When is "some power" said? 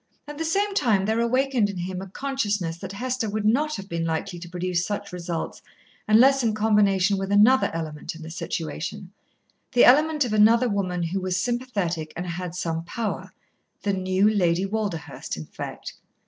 12.55-13.31